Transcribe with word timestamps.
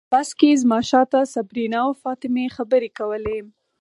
په 0.11 0.19
بس 0.21 0.29
کې 0.39 0.59
زما 0.61 0.79
شاته 0.89 1.19
صبرینا 1.33 1.79
او 1.85 1.91
فاطمه 2.03 2.43
خبرې 2.55 2.89
کولې. 2.97 3.37